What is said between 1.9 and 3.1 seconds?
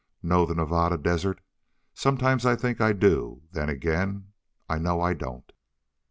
Sometimes I think I